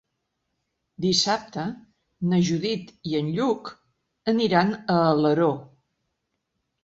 [1.03, 1.65] Dissabte
[2.31, 3.69] na Judit i en Lluc
[4.35, 5.51] aniran a Alaró.